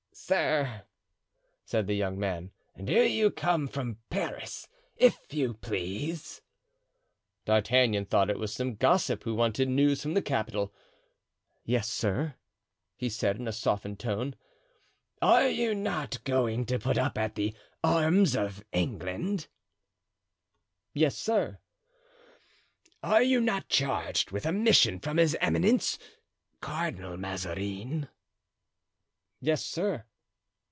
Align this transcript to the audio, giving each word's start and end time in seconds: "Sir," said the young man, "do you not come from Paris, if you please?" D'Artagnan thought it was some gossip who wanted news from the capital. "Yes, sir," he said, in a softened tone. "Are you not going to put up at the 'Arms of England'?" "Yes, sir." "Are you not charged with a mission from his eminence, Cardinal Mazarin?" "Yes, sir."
"Sir," 0.13 0.83
said 1.65 1.87
the 1.87 1.93
young 1.95 2.17
man, 2.17 2.51
"do 2.81 2.93
you 2.93 3.25
not 3.25 3.35
come 3.35 3.67
from 3.67 3.97
Paris, 4.09 4.65
if 4.95 5.17
you 5.33 5.55
please?" 5.55 6.41
D'Artagnan 7.43 8.05
thought 8.05 8.29
it 8.29 8.39
was 8.39 8.53
some 8.53 8.75
gossip 8.75 9.23
who 9.23 9.35
wanted 9.35 9.67
news 9.67 10.01
from 10.01 10.13
the 10.13 10.21
capital. 10.21 10.73
"Yes, 11.65 11.89
sir," 11.89 12.35
he 12.95 13.09
said, 13.09 13.37
in 13.39 13.47
a 13.47 13.51
softened 13.51 13.99
tone. 13.99 14.35
"Are 15.21 15.49
you 15.49 15.75
not 15.75 16.23
going 16.23 16.65
to 16.67 16.79
put 16.79 16.97
up 16.97 17.17
at 17.17 17.35
the 17.35 17.53
'Arms 17.83 18.33
of 18.35 18.63
England'?" 18.71 19.47
"Yes, 20.93 21.17
sir." 21.17 21.59
"Are 23.03 23.23
you 23.23 23.41
not 23.41 23.67
charged 23.67 24.31
with 24.31 24.45
a 24.45 24.53
mission 24.53 24.99
from 24.99 25.17
his 25.17 25.35
eminence, 25.41 25.97
Cardinal 26.61 27.17
Mazarin?" 27.17 28.07
"Yes, 29.41 29.65
sir." 29.65 30.05